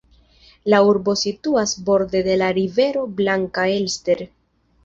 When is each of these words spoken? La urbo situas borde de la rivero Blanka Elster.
La 0.73 0.79
urbo 0.91 1.15
situas 1.23 1.75
borde 1.91 2.23
de 2.31 2.39
la 2.43 2.49
rivero 2.61 3.07
Blanka 3.21 3.71
Elster. 3.79 4.27